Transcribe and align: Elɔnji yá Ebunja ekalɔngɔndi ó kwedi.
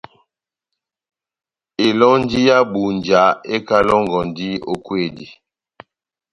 Elɔnji 1.87 2.39
yá 2.47 2.57
Ebunja 2.65 3.21
ekalɔngɔndi 3.55 4.47
ó 4.71 4.73
kwedi. 4.85 5.27